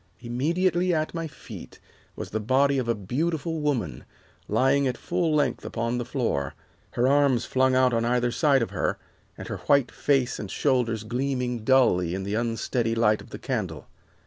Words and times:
Immediately 0.19 0.95
at 0.95 1.13
my 1.13 1.27
feet 1.27 1.79
was 2.15 2.31
the 2.31 2.39
body 2.39 2.79
of 2.79 2.87
a 2.87 2.95
beautiful 2.95 3.59
woman, 3.61 4.03
lying 4.47 4.87
at 4.87 4.97
full 4.97 5.35
length 5.35 5.63
upon 5.63 5.99
the 5.99 6.05
floor, 6.05 6.55
her 6.93 7.07
arms 7.07 7.45
flung 7.45 7.75
out 7.75 7.93
on 7.93 8.03
either 8.03 8.31
side 8.31 8.63
of 8.63 8.71
her, 8.71 8.97
and 9.37 9.47
her 9.47 9.57
white 9.67 9.91
face 9.91 10.39
and 10.39 10.49
shoulders 10.49 11.03
gleaming 11.03 11.59
dully 11.59 12.15
in 12.15 12.23
the 12.23 12.33
unsteady 12.33 12.95
light 12.95 13.21
of 13.21 13.29
the 13.29 13.37
candle. 13.37 13.87